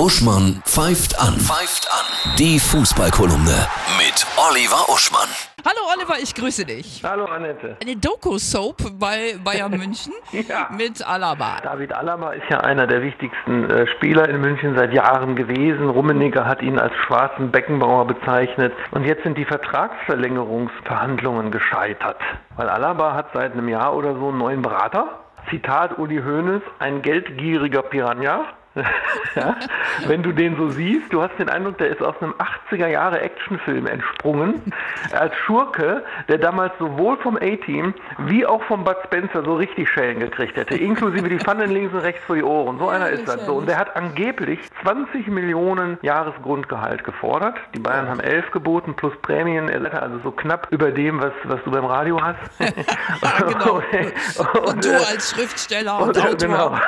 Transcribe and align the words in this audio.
Uschmann 0.00 0.62
pfeift 0.64 1.20
an. 1.20 1.34
Pfeift 1.38 1.86
an. 1.92 2.06
Die 2.38 2.58
Fußballkolumne 2.58 3.66
mit 3.98 4.26
Oliver 4.48 4.88
Uschmann. 4.88 5.28
Hallo 5.62 5.80
Oliver, 5.94 6.14
ich 6.22 6.34
grüße 6.34 6.64
dich. 6.64 7.02
Hallo 7.04 7.26
Annette. 7.26 7.76
Eine 7.82 7.96
Doku-Soap 7.96 8.98
bei 8.98 9.34
Bayern 9.44 9.72
München 9.72 10.14
Ja. 10.48 10.70
mit 10.74 11.06
Alaba. 11.06 11.58
David 11.62 11.92
Alaba 11.92 12.30
ist 12.32 12.48
ja 12.48 12.60
einer 12.60 12.86
der 12.86 13.02
wichtigsten 13.02 13.68
äh, 13.68 13.86
Spieler 13.88 14.26
in 14.30 14.40
München 14.40 14.74
seit 14.74 14.94
Jahren 14.94 15.36
gewesen. 15.36 15.90
Rummenigge 15.90 16.46
hat 16.46 16.62
ihn 16.62 16.78
als 16.78 16.94
schwarzen 17.06 17.50
Beckenbauer 17.50 18.06
bezeichnet. 18.06 18.72
Und 18.92 19.04
jetzt 19.04 19.22
sind 19.24 19.36
die 19.36 19.44
Vertragsverlängerungsverhandlungen 19.44 21.50
gescheitert. 21.50 22.16
Weil 22.56 22.70
Alaba 22.70 23.12
hat 23.12 23.26
seit 23.34 23.52
einem 23.52 23.68
Jahr 23.68 23.94
oder 23.94 24.14
so 24.14 24.30
einen 24.30 24.38
neuen 24.38 24.62
Berater. 24.62 25.20
Zitat 25.50 25.98
Uli 25.98 26.22
Hoeneß, 26.22 26.62
ein 26.78 27.02
geldgieriger 27.02 27.82
Piranha. 27.82 28.46
ja, 29.34 29.56
wenn 30.06 30.22
du 30.22 30.32
den 30.32 30.56
so 30.56 30.68
siehst, 30.68 31.12
du 31.12 31.22
hast 31.22 31.36
den 31.38 31.48
Eindruck, 31.48 31.78
der 31.78 31.88
ist 31.88 32.02
aus 32.02 32.14
einem 32.20 32.34
80er 32.70 32.86
Jahre 32.86 33.20
Actionfilm 33.20 33.86
entsprungen. 33.86 34.62
Als 35.12 35.34
Schurke, 35.38 36.04
der 36.28 36.38
damals 36.38 36.72
sowohl 36.78 37.16
vom 37.18 37.36
A-Team 37.36 37.94
wie 38.18 38.46
auch 38.46 38.62
vom 38.64 38.84
Bud 38.84 38.96
Spencer 39.04 39.42
so 39.44 39.56
richtig 39.56 39.88
Schellen 39.88 40.20
gekriegt 40.20 40.56
hätte, 40.56 40.76
inklusive 40.76 41.28
die 41.28 41.38
Pfannen 41.38 41.70
links 41.70 41.92
und 41.92 42.00
rechts 42.00 42.22
vor 42.24 42.36
die 42.36 42.44
Ohren. 42.44 42.78
So 42.78 42.88
einer 42.88 43.10
ist 43.10 43.26
das 43.26 43.44
so. 43.44 43.56
Und 43.56 43.68
der 43.68 43.76
hat 43.76 43.96
angeblich 43.96 44.60
20 44.82 45.26
Millionen 45.26 45.98
Jahresgrundgehalt 46.02 47.02
gefordert. 47.02 47.56
Die 47.74 47.80
Bayern 47.80 48.08
haben 48.08 48.20
11 48.20 48.52
geboten 48.52 48.94
plus 48.94 49.16
Prämien, 49.22 49.68
also 49.92 50.18
so 50.22 50.30
knapp 50.30 50.68
über 50.70 50.92
dem, 50.92 51.20
was, 51.20 51.32
was 51.44 51.58
du 51.64 51.70
beim 51.72 51.84
Radio 51.84 52.20
hast. 52.22 52.38
Ja, 53.22 53.46
genau. 53.46 53.82
Und 54.70 54.84
du 54.84 54.88
äh, 54.88 54.94
als 54.94 55.30
Schriftsteller 55.30 55.98
und 56.00 56.16
und, 56.16 56.18
Autor. 56.18 56.36
genau. 56.36 56.78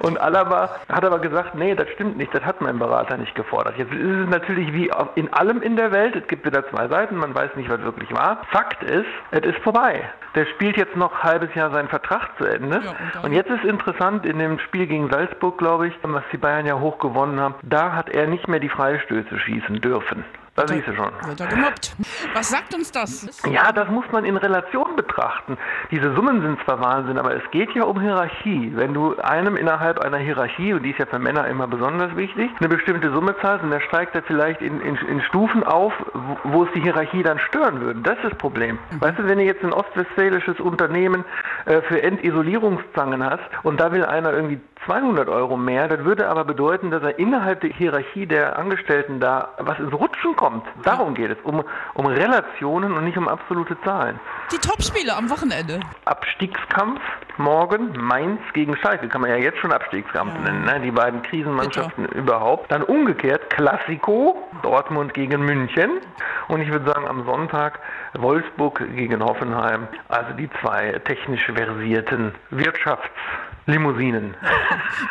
Und 0.00 0.20
Alaba 0.20 0.76
hat 0.88 1.03
aber 1.04 1.18
gesagt, 1.18 1.54
nee, 1.54 1.74
das 1.74 1.88
stimmt 1.90 2.16
nicht, 2.16 2.34
das 2.34 2.44
hat 2.44 2.60
mein 2.60 2.78
Berater 2.78 3.16
nicht 3.18 3.34
gefordert. 3.34 3.76
Jetzt 3.76 3.92
ist 3.92 4.00
es 4.00 4.28
natürlich 4.28 4.72
wie 4.72 4.90
in 5.14 5.32
allem 5.32 5.62
in 5.62 5.76
der 5.76 5.92
Welt, 5.92 6.16
es 6.16 6.26
gibt 6.26 6.46
wieder 6.46 6.66
zwei 6.70 6.88
Seiten, 6.88 7.16
man 7.16 7.34
weiß 7.34 7.54
nicht, 7.56 7.68
was 7.68 7.82
wirklich 7.82 8.10
war. 8.12 8.42
Fakt 8.50 8.82
ist, 8.82 9.06
es 9.30 9.44
ist 9.44 9.58
vorbei. 9.58 10.08
Der 10.34 10.46
spielt 10.46 10.76
jetzt 10.76 10.96
noch 10.96 11.12
ein 11.12 11.22
halbes 11.22 11.54
Jahr 11.54 11.70
seinen 11.70 11.88
Vertrag 11.88 12.36
zu 12.38 12.44
Ende. 12.44 12.80
Ja, 12.82 13.20
und 13.22 13.34
und 13.34 13.38
jetzt 13.38 13.50
ist 13.50 13.64
interessant, 13.64 14.24
in 14.26 14.38
dem 14.38 14.60
Spiel 14.60 14.86
gegen 14.86 15.10
Salzburg, 15.10 15.58
glaube 15.58 15.88
ich, 15.88 15.94
was 16.02 16.22
die 16.30 16.36
Bayern 16.36 16.66
ja 16.66 16.78
hoch 16.78 17.00
gewonnen 17.00 17.40
haben, 17.40 17.56
da 17.64 17.90
hat 17.90 18.08
er 18.08 18.28
nicht 18.28 18.46
mehr 18.46 18.60
die 18.60 18.68
Freistöße 18.68 19.40
schießen 19.40 19.80
dürfen. 19.80 20.24
Da 20.56 20.68
siehst 20.68 20.86
du 20.86 20.94
schon. 20.94 21.10
Wird 21.26 21.40
er 21.40 21.46
gemobbt. 21.48 21.96
Was 22.32 22.50
sagt 22.50 22.74
uns 22.74 22.92
das? 22.92 23.26
Ja, 23.50 23.72
das 23.72 23.88
muss 23.88 24.04
man 24.12 24.24
in 24.24 24.36
Relation 24.36 24.94
betrachten. 24.94 25.58
Diese 25.90 26.14
Summen 26.14 26.42
sind 26.42 26.62
zwar 26.64 26.80
Wahnsinn, 26.80 27.18
aber 27.18 27.34
es 27.34 27.42
geht 27.50 27.74
ja 27.74 27.82
um 27.84 28.00
Hierarchie. 28.00 28.70
Wenn 28.74 28.94
du 28.94 29.16
einem 29.16 29.56
innerhalb 29.56 29.98
einer 29.98 30.18
Hierarchie, 30.18 30.72
und 30.74 30.84
die 30.84 30.90
ist 30.90 31.00
ja 31.00 31.06
für 31.06 31.18
Männer 31.18 31.48
immer 31.48 31.66
besonders 31.66 32.14
wichtig, 32.14 32.50
eine 32.60 32.68
bestimmte 32.68 33.12
Summe 33.12 33.34
zahlst 33.40 33.64
und 33.64 33.70
der 33.70 33.80
steigt 33.80 34.14
er 34.14 34.22
vielleicht 34.22 34.60
in, 34.62 34.80
in, 34.80 34.94
in 34.96 35.20
Stufen 35.22 35.64
auf, 35.64 35.92
wo, 36.12 36.38
wo 36.44 36.64
es 36.64 36.72
die 36.72 36.80
Hierarchie 36.80 37.24
dann 37.24 37.40
stören 37.40 37.80
würde. 37.80 38.00
Das 38.02 38.16
ist 38.18 38.24
das 38.24 38.38
Problem. 38.38 38.78
Weißt 39.00 39.18
du, 39.18 39.26
wenn 39.26 39.38
du 39.38 39.44
jetzt 39.44 39.64
ein 39.64 39.72
ostwestfälisches 39.72 40.60
Unternehmen 40.60 41.24
äh, 41.64 41.82
für 41.82 42.00
Entisolierungszangen 42.00 43.24
hast 43.24 43.42
und 43.64 43.80
da 43.80 43.90
will 43.90 44.04
einer 44.04 44.32
irgendwie 44.32 44.60
200 44.86 45.28
Euro 45.28 45.56
mehr, 45.56 45.88
das 45.88 46.04
würde 46.04 46.28
aber 46.28 46.44
bedeuten, 46.44 46.90
dass 46.90 47.02
er 47.02 47.18
innerhalb 47.18 47.60
der 47.60 47.70
Hierarchie 47.70 48.26
der 48.26 48.58
Angestellten 48.58 49.20
da 49.20 49.48
was 49.58 49.78
ins 49.78 49.92
Rutschen 49.92 50.36
kommt. 50.36 50.64
Darum 50.82 51.14
geht 51.14 51.30
es, 51.30 51.38
um, 51.42 51.64
um 51.94 52.06
Relationen 52.06 52.92
und 52.92 53.04
nicht 53.04 53.16
um 53.16 53.28
absolute 53.28 53.76
Zahlen. 53.82 54.20
Die 54.52 54.58
Topspiele 54.58 55.16
am 55.16 55.30
Wochenende. 55.30 55.80
Abstiegskampf 56.04 57.00
morgen, 57.38 57.92
Mainz 57.96 58.40
gegen 58.52 58.76
Schalke, 58.76 59.08
kann 59.08 59.20
man 59.20 59.30
ja 59.30 59.36
jetzt 59.36 59.58
schon 59.58 59.72
Abstiegskampf 59.72 60.32
nennen, 60.40 60.64
ne? 60.64 60.80
die 60.80 60.90
beiden 60.90 61.22
Krisenmannschaften 61.22 62.06
überhaupt. 62.06 62.70
Dann 62.70 62.82
umgekehrt, 62.82 63.50
Klassiko, 63.50 64.36
Dortmund 64.62 65.14
gegen 65.14 65.44
München 65.44 66.00
und 66.48 66.60
ich 66.60 66.70
würde 66.70 66.86
sagen 66.90 67.06
am 67.06 67.24
Sonntag 67.24 67.80
Wolfsburg 68.14 68.82
gegen 68.94 69.22
Hoffenheim, 69.22 69.88
also 70.08 70.32
die 70.34 70.48
zwei 70.60 71.00
technisch 71.04 71.44
versierten 71.46 72.32
Wirtschaftslimousinen. 72.50 74.34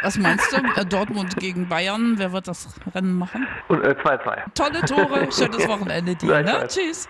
Was 0.01 0.17
meinst 0.17 0.55
du? 0.55 0.85
Dortmund 0.85 1.35
gegen 1.37 1.67
Bayern. 1.67 2.15
Wer 2.17 2.31
wird 2.31 2.47
das 2.47 2.79
Rennen 2.93 3.17
machen? 3.17 3.47
Und 3.67 3.83
äh, 3.83 3.95
2-2. 4.03 4.37
Tolle 4.53 4.81
Tore. 4.81 5.31
Schönes 5.31 5.67
Wochenende 5.67 6.15
dir. 6.15 6.41
Ne? 6.41 6.67
Tschüss. 6.67 7.07